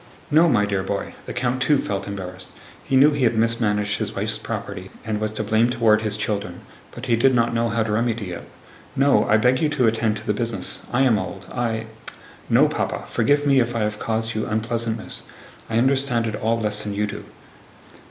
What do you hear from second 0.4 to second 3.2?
my dear boy" (the count, too, felt embarrassed. He knew